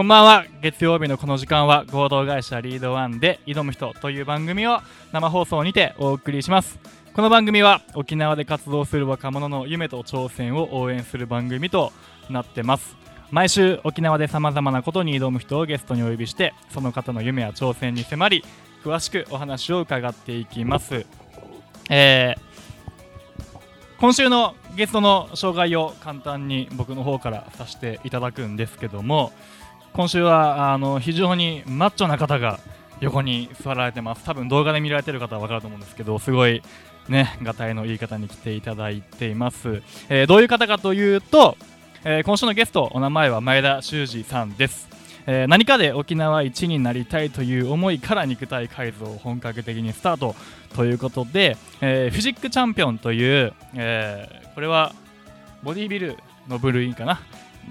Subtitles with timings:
[0.00, 0.46] こんばんは。
[0.62, 4.80] 月曜日のこの時間は合同会社リードワンで挑む人という番組を
[5.12, 6.78] 生放送にてお送りします。
[7.12, 11.92] この番組は沖縄で活動する若者の夢と挑戦を応援する番組と
[12.30, 12.96] なってます。
[13.30, 18.42] 毎週沖縄でさまざまなことに挑む人をゲストにお呼びしてその方の夢や挑戦に迫り
[18.82, 21.04] 詳しくお話を伺っていきます、
[21.90, 22.50] えー
[24.00, 29.30] 今週のゲストの紹介を簡単に僕の方からさせていただくんですけども
[29.92, 32.60] 今週はあの非常にマッチョな方が
[33.00, 34.24] 横に座られてます。
[34.24, 36.62] 多分動画で見られてる方は分かると思うんですけどすごい
[37.08, 41.56] ねがたいのいい方に来ていただいています、えーどういう方かというと、
[42.04, 44.88] えー今週のゲストお名前は前田修二さんです。
[45.26, 50.34] えー何かで沖縄一になりたいという思いから肉体改造を本格的にスタート
[50.74, 54.94] ということで、えーフィジックチャンピオンという、えこれは
[55.62, 56.16] ボディービル
[56.48, 57.20] の部類かな、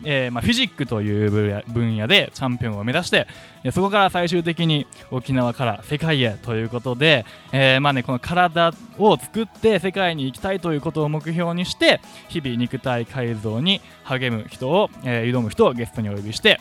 [0.03, 1.31] えーまあ、フィジックという
[1.67, 3.27] 分野でチャンピオンを目指して
[3.63, 16.59] えーそこから最終的に沖縄から世界へということで、えーまあね、この体を作って世界に行きたいということを目標にして日々肉体改造に励む人を、えー挑む人をゲストにお呼びして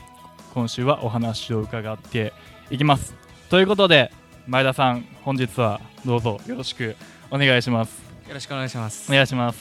[0.55, 2.33] 今週はお話を伺って
[2.71, 3.15] いきます。
[3.49, 4.11] ということで
[4.47, 6.97] 前田さん本日はどうぞよろしく
[7.31, 8.03] お願いします。
[8.27, 9.11] よろしくお願いします。
[9.11, 9.15] お。
[9.15, 9.59] 願いします。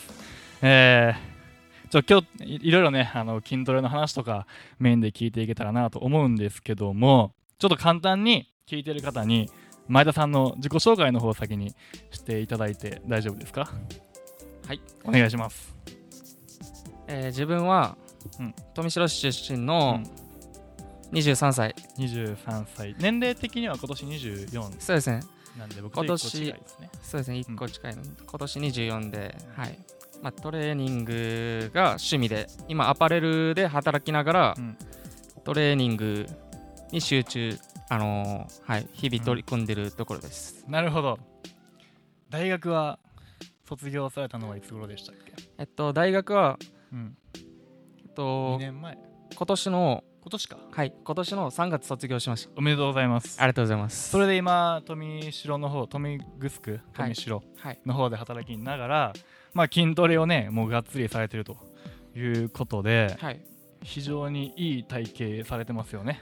[0.62, 1.27] えー、
[1.90, 4.46] ちょ今日いいろいろねあの筋トレの話とか
[4.80, 9.50] メインで聞いていけたらなと思うんですけどもちょっと簡単に聞いてる方に
[9.88, 11.74] 前田さんの自己紹介の方を先に
[12.12, 13.70] していただいて大丈夫ですか？
[14.68, 15.74] はいお願いします
[17.08, 17.96] えー自分は、
[18.40, 20.04] うん富城市出身うのん
[21.14, 21.74] 23歳。
[21.98, 25.22] 23歳年齢的には今年24そうですね。
[25.58, 26.56] なんで僕と今年ね
[27.02, 27.38] そうですね。
[27.48, 28.04] うん1個近いの。
[28.04, 29.80] 今年24で、はい。
[30.22, 34.78] まあ、トレーニングが趣味で、今アパレルで働きながら、うん。
[35.44, 36.26] トレーニング
[36.92, 37.58] に集中、
[37.90, 40.66] あのーはい、日々取り組んでるところです。
[40.68, 41.20] なるほど。
[42.30, 43.00] 大学は
[43.64, 45.32] 卒業されたのはいつ頃でしたっけ？
[45.58, 46.58] えっと、大学は、
[46.92, 47.18] うん。
[47.36, 48.98] えっ2と、年前。
[49.36, 50.58] 今年の、今年か？
[50.72, 52.52] はい、今年の3月卒業しました。
[52.58, 53.40] おめでとうございます。
[53.40, 54.10] ありがとうございます。
[54.10, 57.80] それで今富城の方富城富城はい。
[57.86, 59.14] の方で働きながら、
[59.54, 61.56] まあ筋トレをねもうがっつりされてると
[62.14, 63.40] いうことではい。
[63.84, 66.22] 非常にいい体型されてますよね。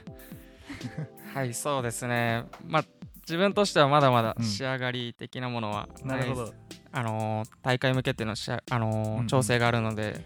[1.34, 2.44] はい、そうですね。
[2.64, 2.84] まあ、
[3.22, 4.44] 自分としてはまだまだうん。
[4.44, 6.54] 仕上がり的なものはなるほど。
[6.92, 9.26] あのー大会向けてのしあ、あのーうんうん。
[9.26, 10.24] 調整があるので、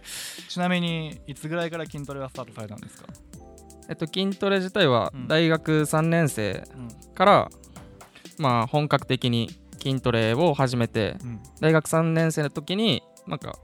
[0.51, 3.09] ちなみにいつぐらいから筋トレはスタートされたんですか、
[3.91, 5.29] えっと、筋トレ自体はうん。
[5.29, 7.15] 大学3年生うん。
[7.15, 7.49] から、
[8.39, 9.51] まあ、本格的に
[9.83, 11.41] 筋トレを始めて、うん。
[11.61, 13.59] 大学3年生の時に、なんか、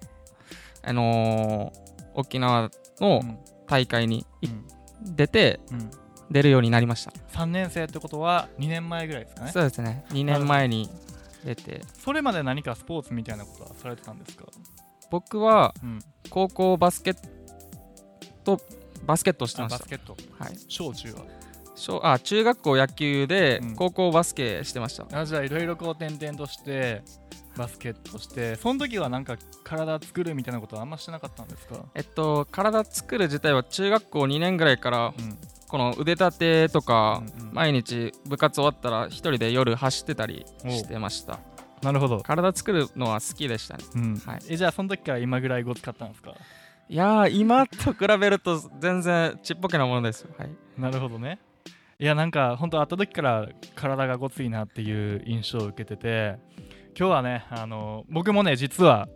[0.82, 1.86] あのー
[2.18, 2.70] 沖縄
[3.00, 3.38] のうん。
[3.66, 5.16] 大会にいうん。
[5.16, 5.90] 出て、うん。
[6.30, 7.12] 出るようになりました。
[7.38, 9.52] 3年生ってことは2年前ぐらいですかね？
[9.52, 10.04] そうですね。
[10.10, 10.90] 2年前に
[11.44, 14.46] 出て、それまで何かスポーツみたいなことはされてたんですか、
[15.10, 15.98] 僕はうん、
[16.30, 17.16] 高校バスケッ
[18.42, 18.60] ト
[19.06, 19.76] バスケットをしてました。
[19.76, 19.88] あバス。
[19.88, 20.16] ケット。
[20.38, 21.20] はい、小中は。
[21.74, 23.76] 小あ中学校野球でうん。
[23.76, 25.06] 高校バスケしてました。
[25.18, 27.02] あじゃあいろいろこう転々として
[27.56, 31.84] バスケットしてその時はなんか体作るみたいなことはあんましてなかったんですか？
[31.94, 35.38] えっと体作る自体は中学校2年ぐらいからうん。
[35.68, 37.54] この腕立てとかうんうん。
[37.54, 41.40] 毎日部活終わったら一人で夜走ってたりしてました。
[41.82, 43.84] なるほど、体作るのは好きでしたね。
[43.96, 44.16] うん。
[44.24, 44.40] はい。
[44.48, 46.34] えじゃあその時から今ぐらいご使ったんですか？
[46.88, 50.30] いや今と比べると全然ちっぽけなものですよ。
[50.38, 50.50] はい。
[50.78, 51.38] なるほどね
[51.98, 56.36] いやなんか本当会った時から体がごついなっていう印象を受けてて
[56.98, 59.08] 今日はねあの僕もね実は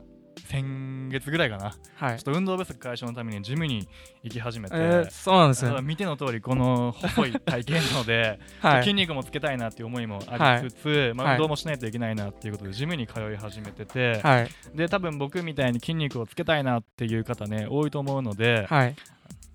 [0.47, 2.23] 先月ぐらいかなちはいょっ。
[2.23, 3.89] と運動不足解消のためにジムに
[4.23, 5.81] 行き始めて、えー、そうなんですね。
[5.83, 8.83] 見ての通りこの細い体型なので、 はい。
[8.83, 14.51] 筋肉もつけたいなっていう思いもありつつ、まあ、はい運動もしないといけないなっていうことでジムに通い始めてて、はい。
[14.75, 18.95] で多分僕みたいに筋肉をつけたいなっていう方ね多いと思うので、はい。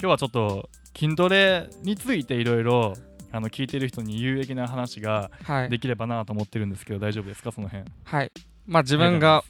[0.01, 2.93] 今日はちょっと筋トレについていろいろ
[3.31, 5.69] あの聞いてる人に有益な話がはい。
[5.69, 7.51] できればなと思ってるんですけど大丈夫ですか？
[7.51, 8.31] その辺はい。
[8.67, 9.43] まあ自分が、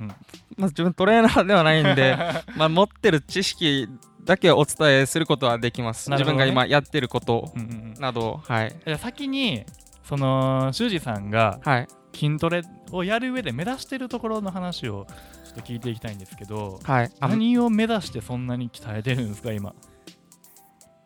[0.00, 2.16] うんまあ自分トレーナーではないんで、
[2.56, 3.88] まあ持ってる知識
[4.24, 6.10] だけお伝えすることはできます。
[6.10, 8.76] ね分が今やってることうんうんうんなど、はい。
[8.84, 9.64] じゃあ先に
[10.04, 11.88] その修二さんがはい。
[12.14, 12.62] 筋トレ
[12.92, 15.06] をやる上で目指してるところの話を
[15.44, 17.10] ちょっと聞いていきたいんですけどはい。
[17.20, 19.74] あ何を目指してそんなに鍛えてるんですか今？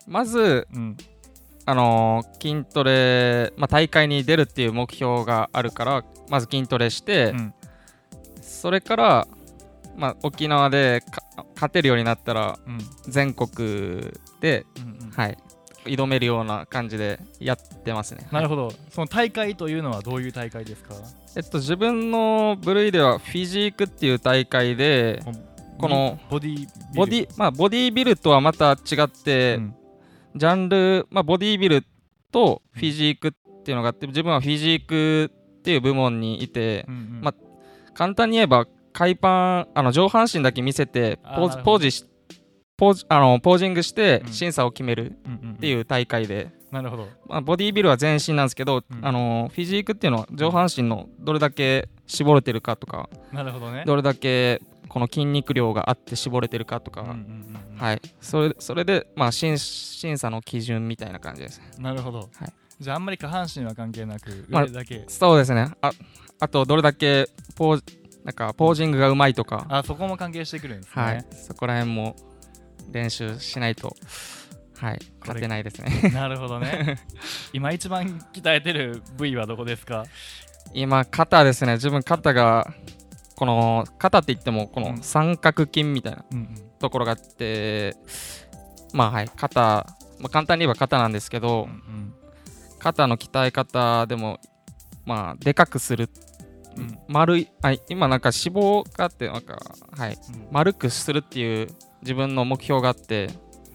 [0.07, 0.97] まず、うん
[1.65, 7.53] あのー筋トレ、まあ、大会に出るっていう目標があるから、まず筋トレして、うん
[8.41, 9.27] それから、
[9.95, 11.23] まあ、沖縄でか
[11.55, 12.79] 勝てるようになったら、うん。
[13.07, 15.11] 全国で、うんうん。
[15.11, 15.37] はい。
[15.83, 18.27] 挑めるような感じでやってますね。
[18.31, 18.71] なるほど。
[18.91, 20.93] その大会というのはどういう大会ですか？
[21.35, 25.23] えっと、自分の部類ではフィジークっていう大会で
[25.79, 29.75] このボディボディ、まあ、ボディビルとはまた違って、うん。
[30.35, 31.83] ジャンル、まあ、ボディビル
[32.31, 37.21] とフィジークっていうのがあって自分はフィジークっていう部門にいてうんうん。
[37.21, 37.33] ま
[37.93, 42.05] 簡単に言えば海パンあの上半身だけ見せてポーポージし
[42.81, 44.33] ポーズあのポージングしてうん。
[44.33, 45.55] 審査を決めるうんうんうん。
[45.55, 47.07] っていう大会で、なるほど。
[47.27, 49.05] まあ、ボディビルは全身なんですけど、うん。
[49.05, 53.83] あのフィジークっていうのは上半身のどれだけ絞れてるかとかなるほどね。
[53.85, 57.15] どれだけこの筋肉量があって絞れてるかとか、
[57.77, 61.61] はい、それそれで、まあ、審審査の基準みたいな感じです。
[61.79, 62.53] なるほど、はい。
[62.79, 65.71] じゃああんまり下半身は関係なくまあ腕だけ、そうですね。
[65.81, 65.91] あ
[66.41, 67.83] あと、どれだけポー
[68.25, 72.15] なんかポージングがうまいとか、あそこも関係してくるんですね、はい、そこら辺も
[72.91, 73.95] 練習しないと、
[74.77, 76.09] はい、勝てないですね。
[76.13, 76.99] なるほどね。
[77.53, 80.05] 今一番鍛えてる部位はどこですか？
[80.73, 81.73] 今、肩ですね。
[81.73, 82.73] 自分、肩が、
[83.35, 84.95] この肩って言っても、こうん。
[84.97, 86.47] の三角筋みたいなうんうん。
[86.79, 87.95] ところがあって、
[88.93, 89.59] まあはい、肩、
[90.19, 92.13] まあ、簡単に言えば肩なんですけど、うん
[92.79, 94.39] 肩の鍛え方でも、
[95.05, 96.09] まあ、でかくする、
[96.75, 96.97] うん。
[97.07, 99.59] 丸いあ今なんか脂肪があってなんか、
[99.95, 100.47] はい、うん。
[100.51, 101.67] 丸くするっていう
[102.01, 103.29] 自分の目標があって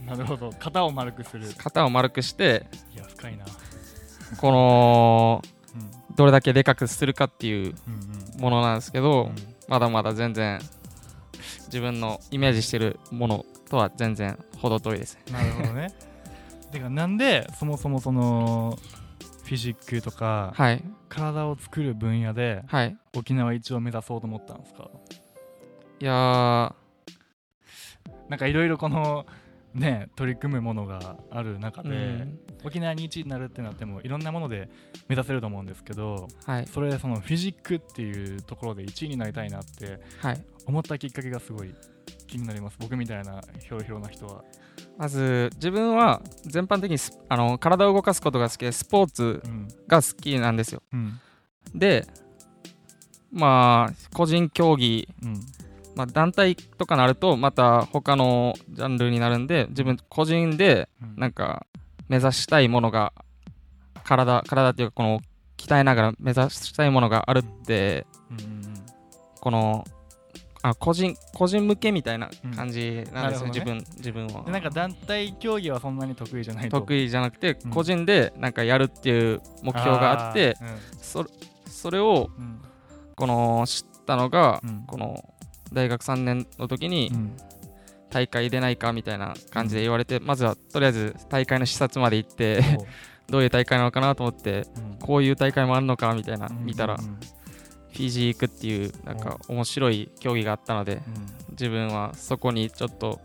[0.04, 0.50] なるほど。
[0.58, 1.46] 肩を丸くする。
[1.56, 3.44] 肩を丸くしていや深いな、
[4.38, 5.55] このうん
[6.16, 7.74] どれだけでかくするかっていう
[8.36, 9.34] うんものなんですけうど、ん。
[9.68, 10.60] まだまだ全然
[11.66, 15.92] 自分のイメージしてるものとは全然程遠いですなるほどね。
[16.72, 18.78] てかなんでそもそもその
[19.44, 20.82] フィジックとか、はい。
[21.08, 22.96] 体を作る分野ではい。
[23.16, 24.88] 沖縄一を目指そうと思ったんですか？
[26.00, 26.72] いやー。
[28.28, 29.24] なんかいろいろこの
[29.76, 32.38] ね取り組むものがある中で、うん。
[32.64, 34.68] 沖縄に1位になるってなってもいろんなもので
[35.08, 36.66] 目指せると思うんですけどはい。
[36.66, 40.44] それでそのフィジックっていうところで1位になりたいなってはい。
[40.66, 41.74] 思ったきっかけがすごい
[42.26, 42.76] 気になります。
[42.80, 44.42] 僕みたいなひょろひょろな人は、
[44.98, 50.82] まず自分は全般的にスあの体を動かすことが好きでスポーツうんが好きなんですよ。
[50.92, 51.20] うん。
[51.72, 52.04] で
[53.30, 55.40] まあ個人競技、うん
[55.96, 61.16] まあ、団体とかなるとまた他のジャンルになるんで自分個人でうん。
[61.16, 61.66] なんか
[62.08, 63.12] 目指したいものが
[64.04, 65.20] 体体っていうかこの
[65.56, 68.74] 鍛えながら目指したいものがあるってうんうん
[69.40, 69.84] この
[70.62, 74.42] あ個人個人向けみたいな感じなんですよ、うんなるほど自分自分は。
[74.44, 76.80] でなんか団体競技はそんなに得意じゃないと。
[76.80, 77.70] 得意じゃなくてうん。
[77.70, 81.24] 個人でなんかやるっていう目標があってあーそ
[81.66, 82.60] それをうん。
[83.14, 84.84] この知ったのが、うん。
[84.86, 85.24] この
[85.72, 87.36] 大学3年の時にうん。
[88.08, 92.62] 大会出ないかみたいな感じで言われて、まずはとりあえず大会の視察まで行って
[93.28, 94.98] どういう大会なのかなと思ってうん。
[95.00, 96.64] こういう大会もあるのかみたいなうん。
[96.64, 101.00] 見たら、フィジークっていうなんか面白い競技があったので
[101.52, 103.18] 自分はそこにちょっと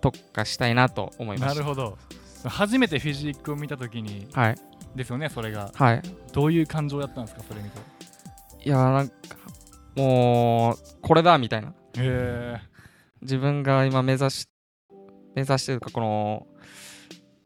[0.00, 1.54] 特化したいなと思うんいました。
[1.54, 1.98] なるほど。
[2.44, 4.56] 初めてフィジックを見た時にはい。
[4.96, 5.70] ですよねそれが。
[5.74, 6.02] はい。
[6.32, 7.78] どういう感情だったんですかそれ見て。
[8.64, 9.14] いやーなんか
[9.96, 12.60] もうこれだみたいなへ
[13.22, 14.48] 自分が今目指し
[15.34, 16.46] 目指してるかこの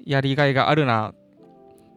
[0.05, 1.15] やりがいがあるな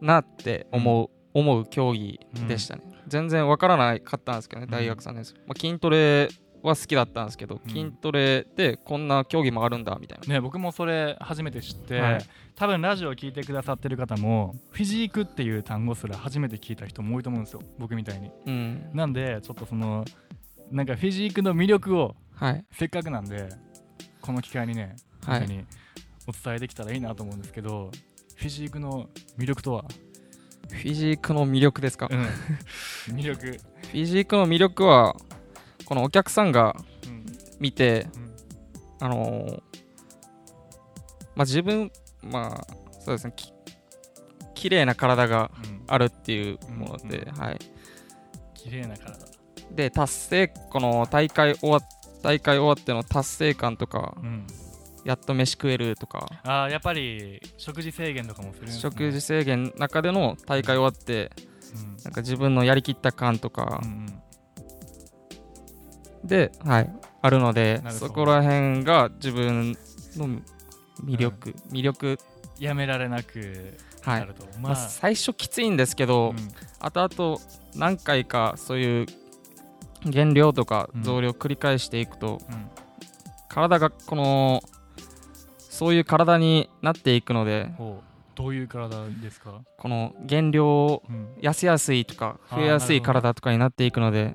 [0.00, 2.18] なって思う、思う競技
[2.48, 6.28] でしたね、全然わからなかったんですけどね大学3年生、まあ、筋トレ
[6.62, 7.70] は好きだったんですけど、うん。
[7.70, 12.24] 筋トレでこんな競技もあるんだみたいな、ね僕もそれ初めて知って、はい。
[12.54, 18.30] 多分ラジオを聞いてくださってる方もフィジークっていう単語すら初めて聞いた人も多いと思うんですよ僕みたいに。
[18.46, 18.90] うん。
[18.92, 20.04] なんでちょっとその
[20.70, 22.64] なんかフィジークの魅力をはい。
[22.72, 23.48] せっかくなんで
[24.20, 25.46] この機会にねはい。
[25.46, 25.64] に
[26.26, 27.90] お伝えできたらいいなと思うんですけど、
[28.36, 29.08] フィジークの
[29.38, 29.84] 魅力とは、
[30.68, 32.26] フィジークの魅力ですか、うん、
[33.14, 35.16] 魅力、フィジークの魅力は
[35.84, 37.26] このお客さんがうん
[37.60, 38.34] 見てうん。
[39.00, 39.62] あのー
[41.34, 41.90] まあ自分
[42.22, 43.32] まあそうですね。
[43.36, 43.52] き
[44.54, 45.82] 綺麗な体がうん。
[45.88, 47.28] あるっていうもので、うん。
[47.28, 47.58] うんはい。
[48.54, 49.18] 綺麗な体、
[49.72, 51.78] で達成この大会終わ
[52.22, 54.46] 大会終わっての達成感とかうん、
[55.04, 58.72] やっと飯食えるとか、あーやっぱり食事制限とかもするね。
[58.72, 61.32] 食事制限の中での大会終わって
[61.74, 61.96] うん。
[62.04, 63.80] なんか自分のやりきった感とか。
[63.82, 63.90] うん
[66.22, 66.28] うん。
[66.28, 69.72] で、はい、あるのでそこら辺が自分
[70.16, 70.28] の
[71.04, 72.18] 魅力、魅力。
[72.58, 76.48] やめられなくはないると、まあ、最初きついんですけど、うん。
[76.78, 77.38] 後々
[77.74, 79.06] 何回かそういう
[80.06, 81.02] 減量とかうん。
[81.02, 82.70] 増量繰り返していくと、うん。
[83.48, 84.62] 体がこの
[85.58, 88.02] そういう体になっていくのでほ
[88.34, 91.34] どういう体ですか、この減量うん。
[91.40, 94.34] 痩せやすいとか増えやすい体とかになっていくので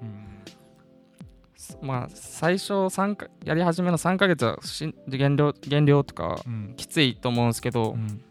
[1.81, 1.87] うん。
[1.87, 4.59] まあ最初三かやり始めの3ヶ月は
[5.07, 6.73] 減量減量とかうん。
[6.77, 8.21] きついと思うんですけど、うん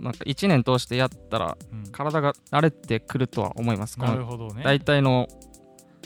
[0.00, 1.84] なんか1年通してやったらうん。
[1.92, 3.96] 体が慣れてくるとは思います。
[3.98, 5.28] こなるのほどね、大体の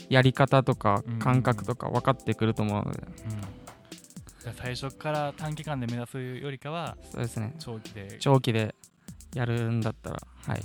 [0.09, 1.19] やり方とかうん。
[1.19, 3.29] 感覚とか分かってくると思うので、うん。
[4.41, 7.55] じゃあ最初から短期間で目指すよりかはそうですね。
[7.59, 8.17] 長期で。
[8.19, 8.75] 長期で
[9.33, 10.61] やるんだったらはい。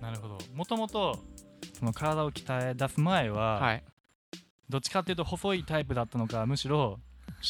[0.00, 0.38] なるほど。
[0.54, 1.18] もともと
[1.78, 3.84] その体を鍛え出す前は、はい。
[4.68, 6.98] どっちかっていうと細いタイプだったのかむしろ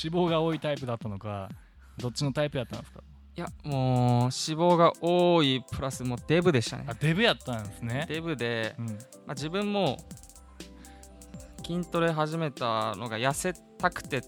[0.04, 1.48] 脂肪が多いタイプだったのか
[1.96, 3.00] どっちのタイプだったんですか？
[3.37, 3.73] いやもう
[4.23, 6.85] 脂肪が多いプラスもうデブでしたね。
[6.88, 8.07] あデブやったんですね。
[8.09, 8.87] デブで、うん。
[8.87, 8.93] ま
[9.28, 9.99] あ、自分も
[11.66, 14.23] 筋トレ始めたのが痩せたくて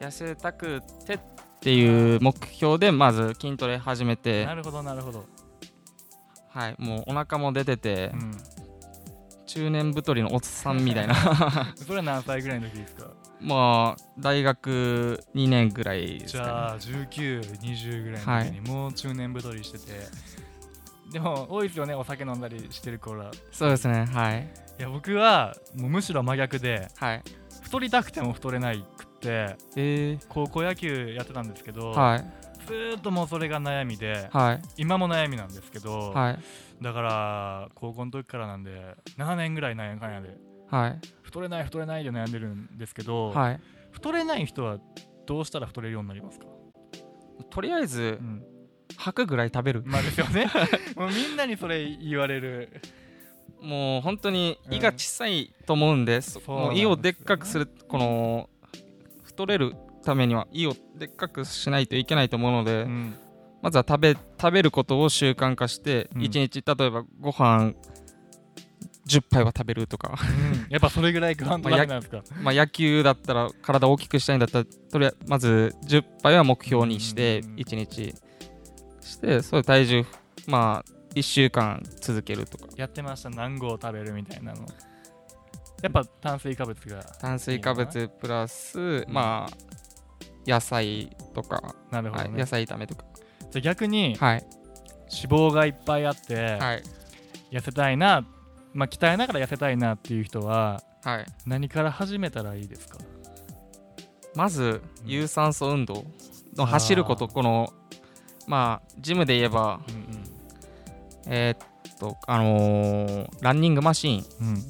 [0.00, 1.20] 痩せたくてっ
[1.60, 4.46] ていう目標でまず筋トレ始めて。
[4.46, 5.26] なるほどなるほど、
[6.48, 8.30] はいもうお腹も出てて、うん、
[9.44, 11.14] 中年太りのおっさんみたいな。
[11.76, 13.10] それは何歳ぐらいの時ですか？
[13.40, 19.92] まあ大学2年ぐらいですじか、ね、ゃあ1920ぐらいの時にもう中年太りしてて、
[21.12, 21.94] でも多いですよね。
[21.94, 23.20] お酒飲んだりしてる頃。
[23.20, 24.06] はいそうですね。
[24.06, 24.48] はい。
[24.78, 27.22] や僕はもうむしろ真逆ではい。
[27.62, 32.24] 太りたくても太れないくってえ高校野球やってたんですけど、ー、はい。
[32.66, 34.62] ずーっともうそれが悩みではい。
[34.76, 36.38] 今も悩みなんですけど、はい。
[36.82, 40.36] だから高校の時からなんで7年ぐらいなんやかんやで
[40.70, 41.00] はい。
[41.22, 43.60] 太れない太れないで悩んでるんですけど、はい。
[43.90, 44.78] 太れない人は
[45.26, 46.46] どうしたら太れるようになりますか、
[47.50, 48.42] とりあえずうん、
[48.96, 49.82] 吐くぐらい食べる。
[49.84, 50.50] まあですよね。
[50.96, 52.80] もうみんなにそれ言われる。
[53.60, 58.48] もう本当に胃が小さいと思うんで、そそうなんもう胃をでっかくするこの
[59.24, 63.14] 太れるためには胃をでっかくしないといけないと思うので、うん。
[63.60, 66.22] まずは食べ食べることを習慣化して、うん。
[66.22, 67.74] 1日例えばご飯
[69.08, 70.18] 10杯は食べるとか。
[70.68, 78.14] やっぱそれぐらい食わんとダメなんですか、まあ野球だったら体を大きくしたいんだったらとりあえずまず10杯は目標にしてうん1日。
[79.00, 80.04] してそう体重
[80.46, 82.66] まあ1週間続けるとか。
[82.76, 83.30] やってました。
[83.30, 84.66] 何合食べるみたいなの。
[85.82, 87.02] やっぱ炭水化物が。
[87.20, 89.56] 炭水化物プラスまあ
[90.46, 93.04] 野菜とか、なるほどね、はい野菜炒めとか。
[93.50, 94.46] じゃあ逆にはい。
[95.10, 96.82] 脂肪がいっぱいあって、はい。
[97.50, 98.26] 痩せたいな
[98.78, 101.26] まあ鍛えながら痩せたいなっていう人ははい。
[101.46, 102.98] 何から始めたらいいですか？
[104.34, 105.10] まずうん。
[105.10, 106.04] 有酸素運動
[106.56, 107.26] の走ること。
[107.26, 107.72] この
[108.46, 114.54] まあジムで言えばうんえーっとあのーランニングマシーンうん。
[114.54, 114.62] うん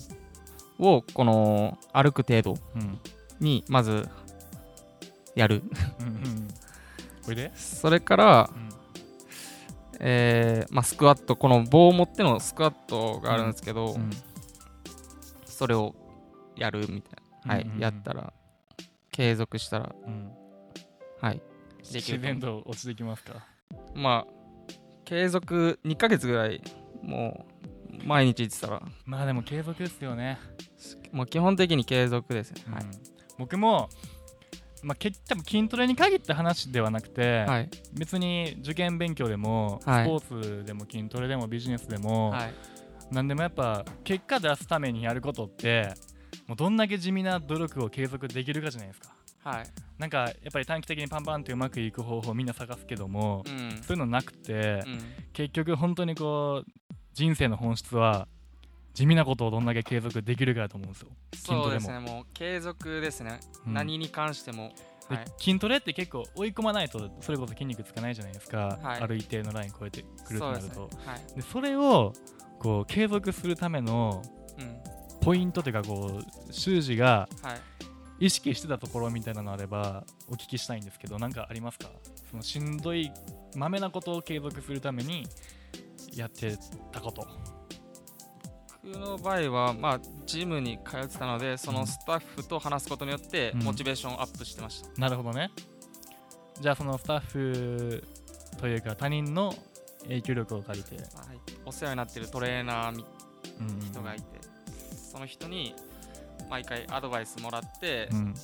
[0.80, 2.98] をこの歩く程度うん。
[3.40, 4.08] にまず
[5.34, 5.62] やる。
[6.00, 6.48] うんうん
[7.24, 8.67] これで、それから、うん
[10.00, 14.10] えーまあ、スクワットこの棒を持ってのスクワットがあるんですけど、うん。
[15.44, 15.94] それを
[16.56, 17.74] やるみたいな、はいうんうん。
[17.76, 18.32] うんやったら
[19.10, 20.30] 継続したらうん。
[21.20, 21.42] はい。
[21.92, 23.46] できる自然と落ちてきますか
[23.94, 24.32] まあ
[25.04, 26.62] 継続2ヶ月ぐらい
[27.02, 27.46] も
[28.02, 28.82] う毎日行ってたら。
[29.04, 30.38] まあでも継続ですよね、
[31.12, 32.84] もう基本的に継続ですね、はい。
[32.84, 32.90] うん。
[33.38, 33.88] 僕も
[34.82, 37.70] まあ、け多分筋トレに限った話ではなくて、はい。
[37.92, 40.04] 別に受験勉強でも、はい。
[40.04, 42.54] スポーツでも筋トレでもビジネスでも、はい。
[43.10, 45.94] 何でもやっぱ結果出すためにやることって
[46.46, 49.14] もうどんだけ地味な努力を継続できるかじゃないですか。
[49.44, 49.66] はい。
[49.98, 53.82] なんかやっぱり短期的にパンパンってうまくいく方法をみんな探すけども、うん。
[53.82, 55.00] そういうのなくて、うん。
[55.32, 56.70] 結局本当にこう
[57.14, 58.28] 人生の本質は
[58.98, 61.08] 地味なことをどんだけ継続できるかだと思うんですよ。
[61.32, 62.00] 筋そうですね。
[62.00, 63.74] もう継続ですね、うん。
[63.74, 64.72] 何に関しても。
[65.08, 65.26] ではい。
[65.38, 69.00] 筋トレって結構追い込まないとそれこそ筋肉つかないじゃないですか、はい。
[69.00, 70.74] ある一定のライン超えてくるとなると。
[70.74, 70.88] そね。
[71.06, 71.34] はい。
[71.36, 72.12] でそれを
[72.58, 74.20] こう継続するための
[74.58, 74.76] うん。
[75.20, 77.60] ポイントというかこう修士がはい。
[78.20, 81.88] 意識してたところみたいなのあればお聞きしたいんですけど何かありますか？
[82.28, 83.12] そのしんどい
[83.54, 85.24] まめなことを継続するために
[86.16, 86.58] やって
[86.90, 87.24] たこと
[88.84, 93.62] 僕の場合は、まあ、ジムに通ってたのでそのスタッフと話すことによってうん。
[93.64, 95.50] モチベーションアップしてました、なるほどね。
[96.60, 98.04] じゃあそのスタッフ
[98.58, 99.54] というか他人の
[100.02, 101.04] 影響力を借りて、はい、
[101.66, 103.04] お世話になってるトレーナーみ
[103.60, 103.80] うんうん。
[103.80, 104.24] 人がいて、
[105.12, 105.74] その人に
[106.48, 108.34] 毎回アドバイスもらって、うん。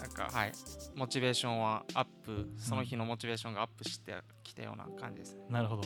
[0.00, 0.52] なんかはい。
[0.94, 5.42] モチベーションはアップその日のモチベーションがアップしてきたような感じですね。
[5.50, 5.82] なるほど。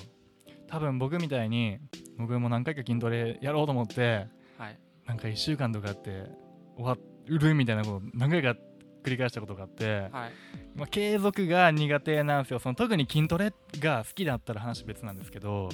[0.69, 1.79] 多分僕みたいに
[2.21, 4.27] 僕も何回か筋トレやろうと思って
[4.59, 4.79] はい。
[5.07, 6.27] なんか1週間とかって
[6.77, 6.97] 終わ
[7.27, 8.57] るみたいなこと何回か
[9.03, 10.11] 繰り返したことがあって、はい。
[10.77, 12.59] まあ、継続が苦手なんですよ。
[12.59, 15.71] その特に筋トレが好きだったら話別なんですけど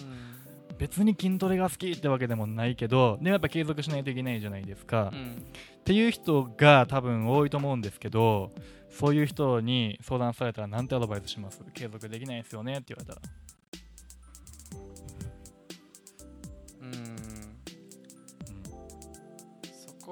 [0.79, 5.45] 別に筋トレが好きってわけでもないけどでもやっぱ継続しないといけないじゃないですか、っうん。
[5.85, 8.53] ていう人が多分多いと思うんですけど
[8.91, 11.63] そういう人に相談されたらなんてアドバイスします？
[11.75, 12.75] 継続できないですよね？
[12.75, 13.21] って言われたら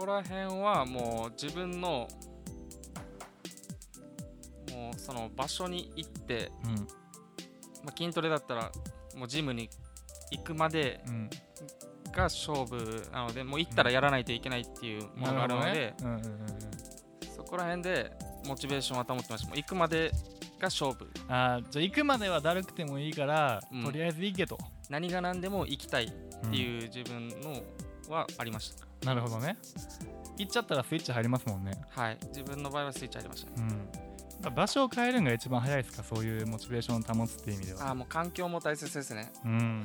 [0.04, 2.06] こら辺はもう自分の
[4.70, 6.74] もうその場所に行って、うん。
[7.84, 8.70] まあ、筋トレだったら
[9.16, 9.70] もうジムに
[10.30, 11.30] 行くまでうん。
[12.12, 15.94] が勝負なのでもう行ったらやらないといけないっていうものがあるので、
[17.34, 18.12] そこら辺で
[18.46, 20.12] モチベーションは保ってましたもう行くまで
[20.60, 21.10] が勝負。
[21.28, 23.84] あーじゃあ行くまではだるくてもいいから、うん。
[23.84, 24.58] とりあえず行けと、
[24.90, 26.12] 何が何でも行きたいっ
[26.44, 27.62] うんていう自分の
[28.14, 29.56] はありました、なるほどね。
[30.36, 31.72] 行っちゃったらスイッチ入りますもんね。
[31.90, 32.18] はい。
[32.28, 33.56] 自分の場合はスイッチありましたね。
[34.42, 34.54] うん。
[34.54, 36.02] 場所を変えるのが一番早いですか？
[36.02, 37.90] そういうモチベーションを保つっていう意味では。
[37.90, 39.32] あーもう環境も大切ですね。
[39.44, 39.82] うん。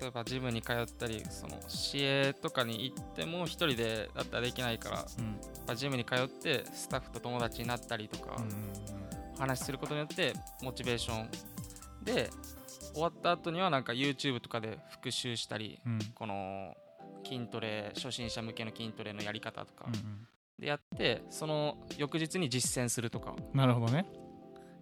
[0.00, 5.36] 例えばジムに通ったりその市営とかに行っても一人でだったらできないからやっうん
[5.66, 8.48] ぱジムに通ってスタッフと友達になったりとか、うん
[9.38, 11.30] 話することによってモチベーション
[12.04, 12.28] で
[12.92, 15.98] 終わった後にはなんか YouTube とかで復習したりうんうん。
[16.14, 16.74] この
[17.24, 19.86] 筋トレ初心者向けの筋トレのやり方とか。
[19.86, 20.26] うん
[20.58, 24.06] でやってその翌日に実践するとかなるほどね。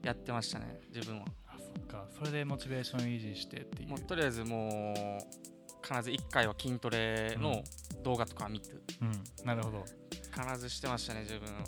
[0.02, 1.26] やってましたね自分は。
[1.46, 2.06] あそっか。
[2.18, 3.90] それでモチベーション維持してっていう。
[3.90, 7.62] もうとりあえずもう必ず1回は筋トレの
[8.02, 8.70] 動画とか見て。
[9.02, 9.12] うん。
[9.44, 9.84] なるほど。
[10.32, 11.64] 必ずしてましたね自分は。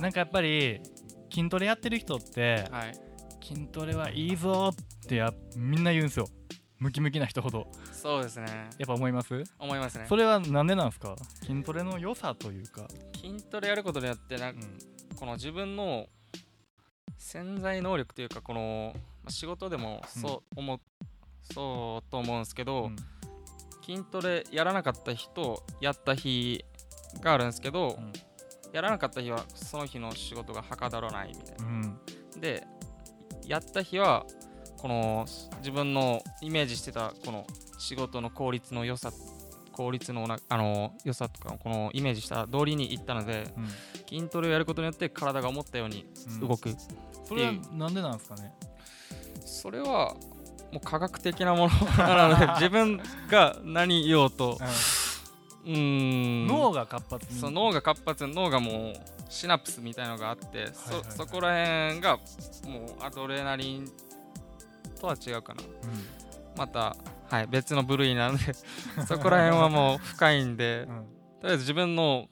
[0.00, 0.80] なんかやっぱり
[1.32, 2.94] 筋トレやってる人ってはい。
[3.40, 6.26] 筋トレはいいぞってやみんな言うんですよ
[6.78, 7.68] ムキムキな人ほど。
[7.92, 8.46] そうですね。
[8.78, 9.42] やっぱ思います？
[9.58, 10.06] 思いますね。
[10.08, 11.16] それはなんでなんですか？
[11.42, 14.64] 筋トレの良さというか、筋トレやることによってなんかう
[15.14, 15.16] ん。
[15.16, 16.06] この自分の
[17.16, 20.80] 潜在能力というかこのまあ仕事でもそう思う、
[21.52, 22.96] そうと思うんですけど、うん。
[23.84, 26.64] 筋トレやらなかった日とやった日
[27.20, 28.12] があるんですけど、うん。
[28.72, 31.64] やらなかった日はその日の仕事がはかどらないみたいな。
[31.64, 31.98] うん。
[32.40, 32.66] で
[33.46, 34.26] やった日は
[34.84, 35.24] この
[35.60, 37.46] 自分のイメージしてたこの
[37.78, 39.12] 仕事の効率の良さ
[39.72, 43.68] 効率のなあの良さとかこのイメージした通りにいったのでうん。
[44.06, 46.04] 筋トレをやることによって体が思ったように
[46.42, 46.48] うん。
[46.48, 46.68] 動く、
[47.26, 48.52] それはなんでなんですかね？
[49.46, 50.14] それは
[50.70, 51.70] もう科学的なもの。
[51.96, 54.58] なので自分が何言おうと。
[55.64, 56.46] うーん。
[56.46, 57.40] 脳が活発に。
[57.40, 58.94] そう脳が活発脳がもう
[59.30, 60.74] シナプスみたいのがあって、はいはいはい。
[61.08, 62.18] そそこら辺が
[62.68, 63.90] もうアドレナリン
[64.94, 65.62] とは違うかな。
[65.62, 65.66] う
[66.56, 66.96] また、
[67.28, 68.52] はい、別の部類なので
[69.06, 71.04] そこら辺はもう深いんでんうん。
[71.40, 72.28] とりあえず自分の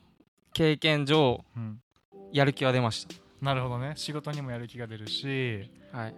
[0.52, 1.80] 経験上うん。
[2.32, 3.06] やる気は出まし
[3.40, 3.92] なるほどね。
[3.96, 6.14] 仕事にもやる気が出るしたはい。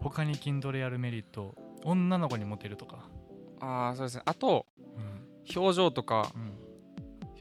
[0.00, 3.08] 他に筋トレやるメリット女の子にモテるとか。
[3.60, 4.22] ああそうですね。
[4.24, 5.56] あとうん。
[5.56, 6.52] 表情とかうん。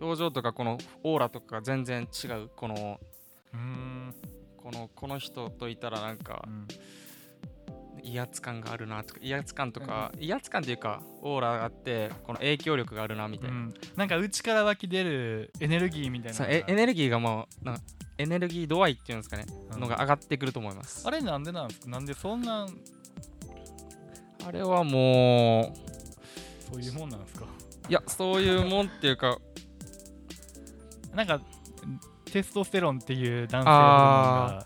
[0.02, 3.00] 表情とかこのオーラとかが全然違うこの
[4.58, 6.68] このこの人といたらなんかうん
[8.04, 13.74] 威圧感があるなとか威圧感とか、威圧感っていうかオーラがあってこの影響力があるなみたいな、うん。
[13.96, 17.82] なんか内から湧き出るエネルギーみたいなエネルギーがもうなんか
[18.18, 19.80] エネルギー度合いっていうんですかね、うん。
[19.80, 21.08] のが上がってくると思います。
[21.08, 21.90] あれなんでなんですか？
[21.90, 22.68] なんでそんな
[24.46, 25.76] あれはも
[26.72, 27.46] そういうもんなんですか？
[27.46, 27.48] う
[27.92, 29.38] いやそういうもんっていうか
[31.14, 31.42] なんか
[32.26, 34.66] テストステロンっていう男性あ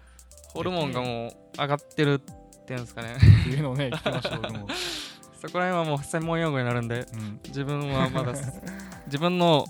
[0.54, 1.02] ホルモンが。
[1.02, 2.22] ホルモンがもう上がってる
[2.66, 3.16] っていうんですかね。
[3.16, 4.68] っていうのをね聞きました僕も、
[5.40, 8.34] そこら辺はもう専門用語になるんでうん、自分はまだ
[9.06, 9.66] 自分の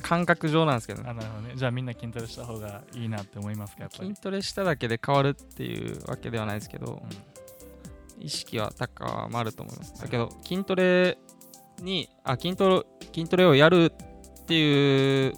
[0.00, 1.10] 感覚上なんですけどね。
[1.10, 1.52] あなるほどね。
[1.56, 4.08] じゃあみんな筋トレした方がいいなって思いますかやっぱり。
[4.08, 7.02] 筋トレしただけで変わるっていうわけではないですけど、
[8.18, 10.00] 意識は高まると思います。
[10.00, 11.18] だけど筋トレ
[11.80, 13.92] にあ筋トレ筋トレをやる
[14.42, 15.34] っていう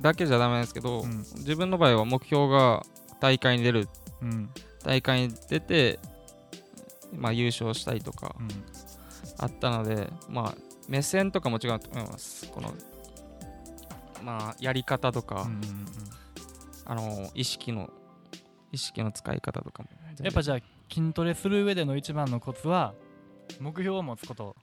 [0.00, 1.18] だけじゃダメなんですけど、うん。
[1.18, 2.82] 自分の場合は目標が
[3.20, 3.88] 大会に出る
[4.22, 4.50] うんうん
[4.86, 5.98] 大会に出て、
[7.12, 8.48] まあ、優勝したいとかうん。
[9.38, 10.54] あったので、まあ、
[10.88, 12.48] 目線とかも違うと思います。
[12.50, 12.72] この
[14.22, 15.86] まあ、やり方とか、うんうんうん。
[16.86, 17.90] あの意識の
[18.72, 19.88] 意識の使い方とかも。
[20.22, 22.94] やっぱじゃあ筋トレする上での一番のコツは
[23.60, 24.56] 目標を持つこと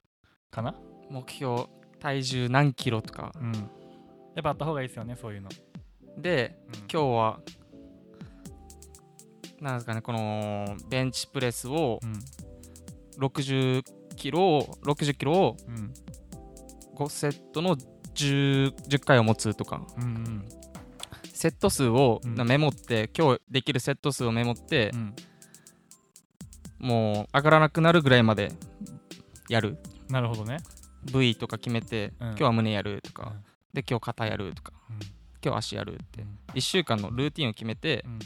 [0.50, 0.74] かな？
[1.10, 1.66] 目標
[2.00, 3.34] 体重何キロとか。
[3.36, 3.52] うん。
[3.54, 3.60] や
[4.40, 5.50] っぱあった方がいいですよねそういうの、
[6.18, 6.80] でうん。
[6.80, 7.40] 今日は
[9.64, 12.20] なんですかねこのベンチプレスをうん。
[13.20, 13.84] 60
[14.16, 15.94] キロを60キロをうん。
[16.96, 17.78] 5セットの
[18.14, 19.82] 10, 10回を持つとか。
[19.98, 20.46] うんうん。
[21.34, 22.48] セット数をうん。
[22.48, 25.16] メモって、今日できるセット数をメモってう、ん。
[26.80, 28.52] もう上がらなくなるぐらいまで
[29.48, 29.78] やる。
[30.10, 30.58] なるほどね。
[31.12, 32.28] 部位とか決めて、うん。
[32.30, 33.44] 今日は胸やるとか、うん。
[33.74, 34.74] で今日肩やるとか。
[34.90, 35.00] うん。
[35.42, 36.22] 今日足やるって。
[36.22, 36.40] うん。
[36.54, 38.20] 1週間のルーティンを決めてうん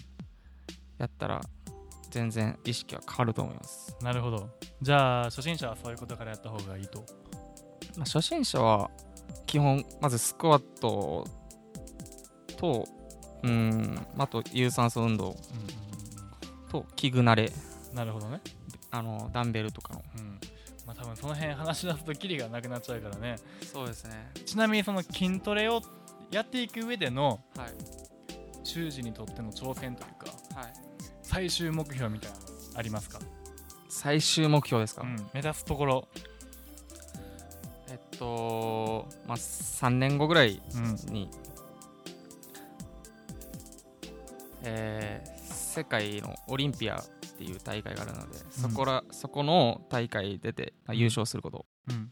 [0.97, 1.41] やったら
[2.10, 4.49] 全然意識は変わると思います、なるほど。
[4.81, 7.05] じゃあ初心者はそういうことからやった方がいいと。
[7.97, 8.89] まあ、初心者は
[9.45, 11.25] 基本まずスクワット
[12.57, 12.88] と
[13.43, 15.36] うんあと有酸素運動
[16.69, 17.51] と器具慣れ。
[17.93, 18.41] なるほどね。
[18.91, 20.03] あのダンベルとかの。
[20.17, 20.39] うん。
[20.86, 23.36] まあ多分その辺話し出すとキリがなくなっちゃうからね。
[23.62, 24.31] そうですね。
[24.45, 25.81] ちなみにその筋トレを
[26.31, 27.69] やっていく上でのはい。
[28.63, 30.60] 修士にとっての挑戦というか。
[30.60, 30.87] はい
[31.28, 32.44] 最終目標みたいなの
[32.76, 33.20] ありますか、
[33.90, 36.08] 最終目標ですか、うん、目指すところ、
[37.90, 40.96] えっとまあ3年後ぐらいうん。
[41.13, 41.30] に
[44.63, 45.38] えー
[45.78, 47.06] 世界のオリンピアっ
[47.38, 52.12] ていう大会があるので、そこらそこの大会出て、まあ優勝することうん、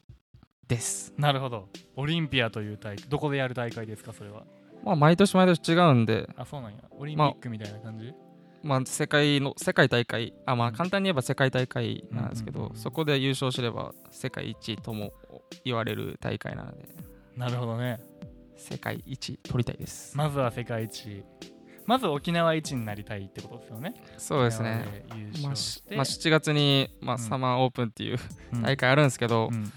[0.68, 1.68] です、なるほど。
[1.96, 4.44] オリンピアという大会どこでやる大会ですかそれは？
[4.84, 6.78] まあ、毎年毎年違うんで、あそうなんや。
[6.92, 8.14] オリンピックみたいな感じ、
[8.66, 10.34] まあ、世界の世界大会。
[10.48, 15.14] あまあ簡単に言えば世界大会なんですけど、うんうんそこで優勝すれば世界一とも
[15.64, 16.90] 言われる大会なので。
[17.38, 18.00] なるほどね。
[18.58, 21.24] 世界一取りたいです、まずは世界一。
[21.86, 23.94] まず沖縄一になりたいってことですよね。
[24.18, 25.06] そうですね。
[25.10, 27.22] まあまあ、7月に、まあうん。
[27.22, 28.18] サマーオープンっていう
[28.54, 28.62] うん。
[28.64, 29.72] 大会あるんですけど、うん。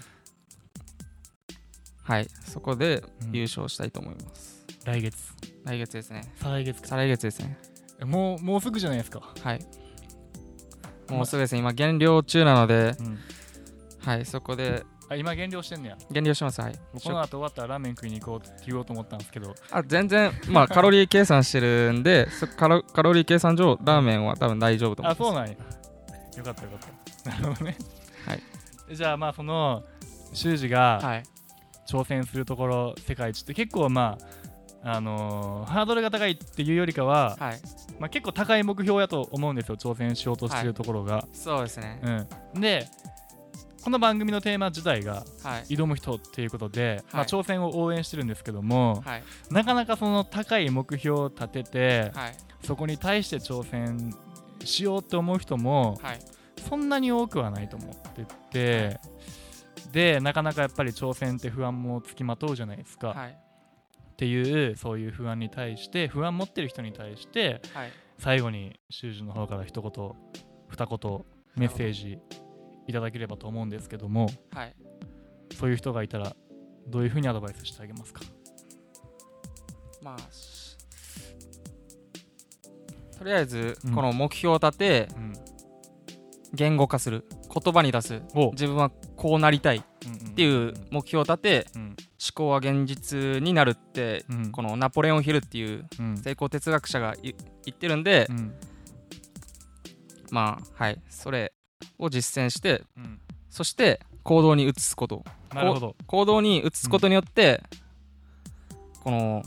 [2.01, 2.27] はい。
[2.43, 3.35] そこでうん。
[3.35, 5.31] 優勝したいと思います、来月。
[5.63, 6.23] 来月ですね。
[6.37, 6.87] 再来月か。
[6.87, 7.55] 再来月ですね。
[7.61, 7.68] え
[8.05, 9.59] もうもうすぐじゃないですか、はい。
[11.09, 11.59] もうすぐですね。
[11.59, 13.19] 今減量中なのでうん、
[13.99, 15.97] はいそこであ今減量してんねや。
[16.11, 16.61] 減量します。
[16.61, 16.79] はい。
[17.03, 19.55] この後終わったらラーメン食いに行こうって言おうと思ったんですけど。
[19.71, 25.21] あ全然まあカロリー計算してるんで そカロカロリー計算上ラーメンは多分大丈夫と思います。
[25.21, 25.53] あそうなんや。
[26.37, 27.29] よかったよかった。
[27.31, 27.77] なるほどね。
[28.27, 28.43] はい。
[28.95, 29.83] じゃあまあその
[30.31, 31.23] 修二がはい。
[31.87, 34.48] 挑戦するところ世界一って結構まあ
[34.83, 37.59] あのーハードルが高いっていうよりかは、はい。
[37.99, 42.27] まあ、結構高い目標やと思うんですよ挑戦しようとしてるところが、そうですね。
[42.53, 42.87] うん、で
[43.83, 45.73] この番組のテーマ自体がはい。
[45.73, 49.23] 挑む人っていうことで、まあ、はい挑戦を応援してるんですけども、はい。
[49.51, 52.35] なかなかその高い目標を立ててはい。
[52.65, 54.13] そこに対して挑戦
[54.63, 56.19] しようって思う人もはい。
[56.67, 58.99] そんなに多くはないと思ってて、
[59.91, 63.37] でなかなかやっぱり挑戦って不安もつきまとうじゃないですか、はい
[64.19, 67.91] っていうそういう不安に対して不安持ってる人に対してはい。
[68.17, 69.91] 最後に修二の方から一言
[70.67, 72.19] 二言メッセージ
[72.85, 74.75] いただければと思うんですけどもはい。
[75.57, 76.35] そういう人がいたら
[76.85, 78.19] どういうふうにアドバイスしてあげますか？
[80.01, 80.75] まあし
[83.17, 83.93] とりあえずうん。
[83.93, 85.33] この目標を立てうん。
[86.53, 88.21] 言語化する言葉に出す。
[88.35, 88.51] お。
[88.51, 89.81] 自分はこうなりたいっ
[90.29, 91.81] っていう目標を立てうん。
[91.81, 92.08] 思
[92.39, 94.51] 考は現実になるってうん。
[94.51, 96.17] このナポレオンヒルっていううん。
[96.17, 98.53] 成功哲学者がい言ってるんでうん。
[100.31, 101.01] まあはい。
[101.09, 101.51] それ
[101.97, 103.19] を実践してうん。
[103.49, 105.25] そして行動に移すこと。
[105.53, 105.95] なるほど。
[106.07, 107.63] 行動に移すことによって、
[109.03, 109.43] この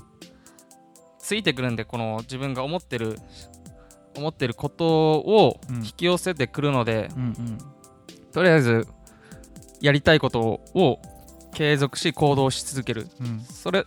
[1.19, 3.17] ついてくるんでこの自分が思ってる
[4.17, 5.77] 思ってることをうん。
[5.77, 7.59] 引き寄せてくるので、うんうん。
[8.33, 8.87] とりあえず
[9.81, 10.41] やりたいこと
[10.75, 11.01] を
[11.53, 13.09] 継続し行動し続ける。
[13.21, 13.41] うん。
[13.41, 13.85] それ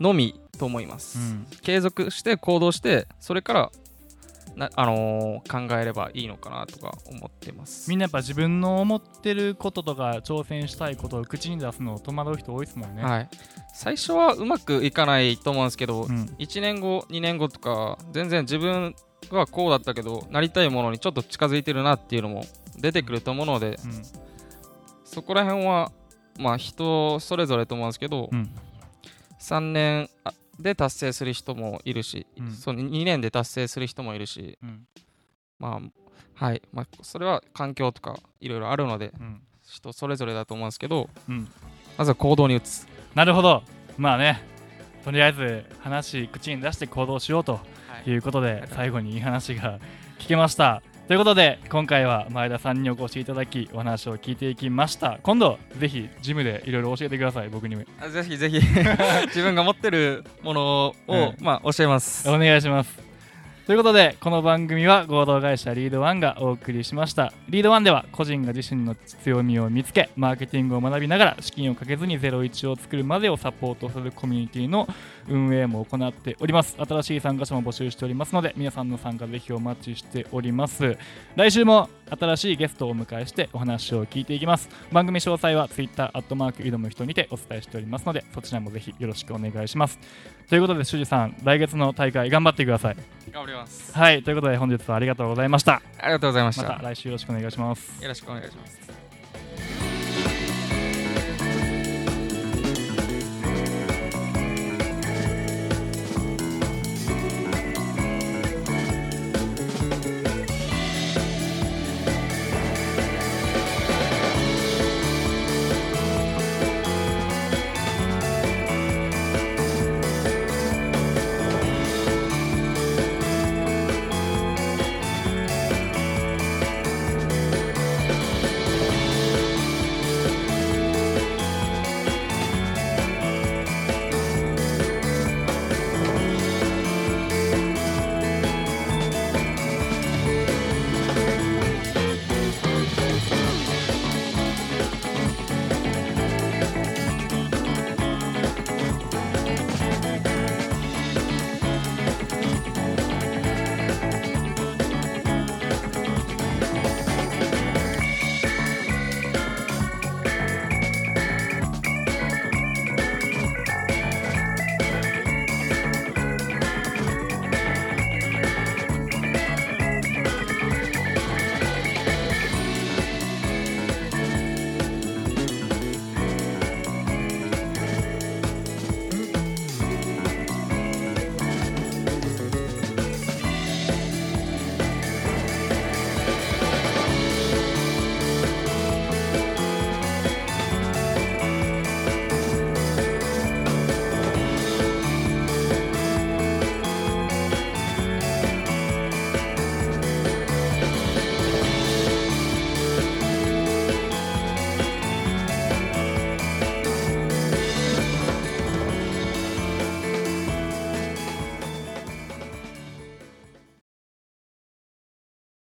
[0.00, 1.46] のみと思います、うん。
[1.62, 3.70] 継続して行動してそれから
[4.56, 7.88] な、あのー考えればいいのかなとか思ってます。
[7.88, 13.28] みんなやっぱ自分の思ってることとか挑戦したいことを口に出すの戸惑う人多いですもんね、はい、
[13.72, 16.34] 最初はうまくいかないと思うんですけど、うん。
[16.38, 18.94] 1年後2年後とか全然自分
[19.30, 22.44] はこうだったけどなりたいものにちょっと近づいてるなっていうのも
[22.78, 24.02] 出てくると思うので、うん。
[25.04, 25.92] そこら辺は
[26.38, 28.50] まあ人それぞれと思うんですけど、うん。
[29.40, 32.52] 3年あで達成する人もいるし、うん。
[32.52, 34.86] そう2年で達成する人もいるしうん。
[35.58, 35.80] ま
[36.38, 39.42] あはい、まあ、それは環境とかいろいろあるのでうん。
[39.68, 41.48] 人それぞれだと思うんですけどうん。
[41.96, 42.86] まずは行動に移す。
[43.14, 43.62] なるほど。
[43.96, 44.42] まあね
[45.04, 47.60] とりあえず話口に出して行動しようと
[48.06, 48.12] い。
[48.12, 49.78] うことで最後にいい話が
[50.18, 55.18] 聞けましたということで今回は前田さんにお越しいただきお話を聞いていきました。
[55.22, 57.82] 今度ぜひジムでいろいろ教えてください僕にも。
[58.00, 58.60] あぜひぜひ。
[59.26, 61.36] 自分が持ってるものを、うん。
[61.40, 62.30] まあ教えます。
[62.30, 63.12] お願いします。
[63.66, 67.32] とということでこの番組は合同会社リードワンがお送りしました。
[67.48, 74.86] リードワンでは個人が自身の強みを見つけマーケティングを学びながら資金をかけずに01を作るまでをサポートするコミュニティの
[75.28, 76.76] 運営も行っております。
[76.78, 80.96] 新しい参加者も募集しておりますので皆さんの参加ぜひお待ちしております。
[81.36, 84.68] 来週も新しいゲストをお迎えしてお話を聞いていきます。
[84.90, 89.98] 番組詳細は Twitter アットマーク挑む人にてお伝えしておりますのでそちらもぜひよろしくお願いします。
[90.48, 92.96] ということで修二さん来月の大会頑張ってください。
[93.30, 93.92] 頑張ります。
[93.96, 95.82] はいということで本日はありがとうございました。
[95.98, 98.02] ありがとうございましまたた来週よろしくお願いします。
[98.02, 98.81] よろしくお願いします